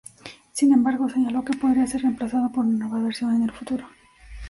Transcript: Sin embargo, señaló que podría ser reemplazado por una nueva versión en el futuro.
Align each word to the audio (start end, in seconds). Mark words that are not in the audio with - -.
Sin 0.51 0.73
embargo, 0.73 1.07
señaló 1.09 1.43
que 1.45 1.55
podría 1.55 1.85
ser 1.85 2.01
reemplazado 2.01 2.51
por 2.51 2.65
una 2.65 2.87
nueva 2.87 3.03
versión 3.05 3.35
en 3.35 3.43
el 3.43 3.51
futuro. 3.51 3.85